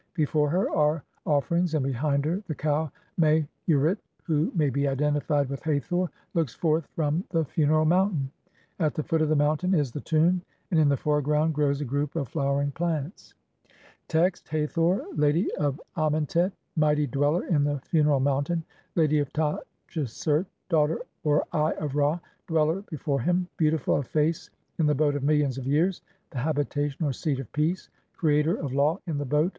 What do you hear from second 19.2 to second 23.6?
Ta tchesert, daughter (or eye) of Ra, dweller "before him,